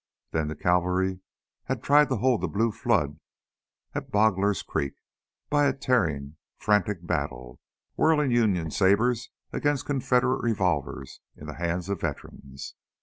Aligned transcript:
Then 0.31 0.47
the 0.47 0.55
cavalry 0.55 1.19
had 1.65 1.83
tried 1.83 2.09
to 2.09 2.15
hold 2.15 2.41
the 2.41 2.47
blue 2.47 2.71
flood 2.71 3.19
at 3.93 4.09
Bogler's 4.09 4.63
Creek 4.63 4.95
by 5.47 5.67
a 5.67 5.73
tearing 5.73 6.37
frantic 6.57 7.05
battle, 7.05 7.59
whirling 7.97 8.31
Union 8.31 8.71
sabers 8.71 9.29
against 9.53 9.85
Confederate 9.85 10.41
revolvers 10.41 11.19
in 11.35 11.45
the 11.45 11.53
hands 11.57 11.87
of 11.87 12.01
veterans. 12.01 12.73